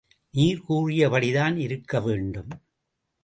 நீர் 0.33 0.61
கூறிய 0.61 1.09
படிதான் 1.09 1.57
இருக்க 1.57 2.01
வேண்டும். 2.01 2.51